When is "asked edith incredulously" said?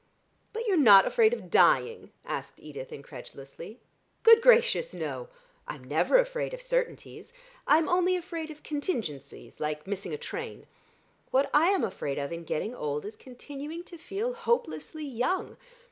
2.25-3.79